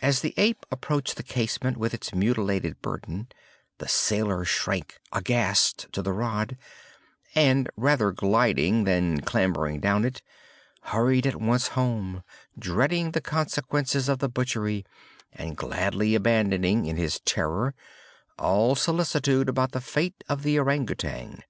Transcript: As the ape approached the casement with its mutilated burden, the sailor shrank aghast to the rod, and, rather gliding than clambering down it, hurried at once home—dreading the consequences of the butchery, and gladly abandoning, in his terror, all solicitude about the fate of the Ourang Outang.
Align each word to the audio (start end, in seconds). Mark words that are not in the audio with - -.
As 0.00 0.20
the 0.20 0.32
ape 0.36 0.64
approached 0.70 1.16
the 1.16 1.24
casement 1.24 1.76
with 1.76 1.92
its 1.92 2.14
mutilated 2.14 2.80
burden, 2.80 3.26
the 3.78 3.88
sailor 3.88 4.44
shrank 4.44 5.00
aghast 5.12 5.88
to 5.92 6.02
the 6.02 6.12
rod, 6.12 6.56
and, 7.34 7.68
rather 7.76 8.12
gliding 8.12 8.84
than 8.84 9.22
clambering 9.22 9.80
down 9.80 10.04
it, 10.04 10.22
hurried 10.82 11.26
at 11.26 11.40
once 11.40 11.66
home—dreading 11.74 13.10
the 13.10 13.20
consequences 13.20 14.08
of 14.08 14.20
the 14.20 14.28
butchery, 14.28 14.86
and 15.32 15.56
gladly 15.56 16.14
abandoning, 16.14 16.86
in 16.86 16.96
his 16.96 17.18
terror, 17.18 17.74
all 18.38 18.76
solicitude 18.76 19.48
about 19.48 19.72
the 19.72 19.80
fate 19.80 20.22
of 20.28 20.44
the 20.44 20.60
Ourang 20.60 20.86
Outang. 20.88 21.42